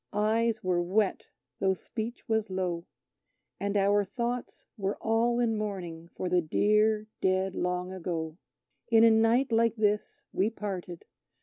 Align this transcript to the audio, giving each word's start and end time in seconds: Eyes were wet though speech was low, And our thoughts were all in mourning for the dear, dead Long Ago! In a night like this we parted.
Eyes 0.13 0.63
were 0.63 0.81
wet 0.81 1.27
though 1.59 1.75
speech 1.75 2.27
was 2.27 2.49
low, 2.49 2.87
And 3.59 3.77
our 3.77 4.03
thoughts 4.03 4.65
were 4.75 4.97
all 4.97 5.39
in 5.39 5.55
mourning 5.55 6.07
for 6.07 6.27
the 6.27 6.41
dear, 6.41 7.05
dead 7.21 7.53
Long 7.53 7.93
Ago! 7.93 8.39
In 8.89 9.03
a 9.03 9.11
night 9.11 9.51
like 9.51 9.75
this 9.75 10.23
we 10.33 10.49
parted. 10.49 11.05